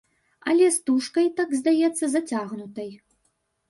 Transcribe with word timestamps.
Але 0.49 0.69
стужка 0.77 1.23
й 1.27 1.33
так 1.41 1.55
здаецца 1.61 2.05
зацягнутай. 2.17 2.91